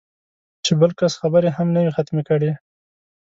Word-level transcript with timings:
چې 0.65 0.71
بل 0.79 0.91
کس 0.99 1.13
خبرې 1.21 1.49
هم 1.57 1.67
نه 1.75 1.79
وي 1.83 1.91
ختمې 1.95 2.23
کړې 2.29 2.51